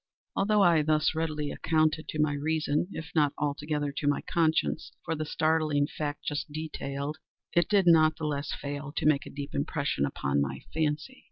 Although 0.35 0.63
I 0.63 0.81
thus 0.81 1.13
readily 1.13 1.51
accounted 1.51 2.07
to 2.07 2.19
my 2.19 2.33
reason, 2.33 2.87
if 2.91 3.11
not 3.13 3.33
altogether 3.37 3.91
to 3.97 4.07
my 4.07 4.21
conscience, 4.21 4.93
for 5.05 5.13
the 5.13 5.25
startling 5.25 5.85
fact 5.85 6.25
just 6.25 6.51
detailed, 6.51 7.19
it 7.53 7.69
did 7.69 7.85
not 7.85 8.17
the 8.17 8.25
less 8.25 8.51
fail 8.51 8.91
to 8.97 9.05
make 9.05 9.27
a 9.27 9.29
deep 9.29 9.53
impression 9.53 10.03
upon 10.07 10.41
my 10.41 10.61
fancy. 10.73 11.19